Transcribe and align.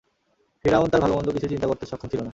ফিরআউন 0.65 0.87
তার 0.89 1.01
ভাল-মন্দ 1.01 1.27
কিছুই 1.31 1.49
চিন্তা 1.49 1.67
করতে 1.67 1.85
সক্ষম 1.85 2.07
ছিল 2.07 2.19
না। 2.19 2.29